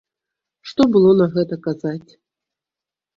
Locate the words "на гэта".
1.19-1.57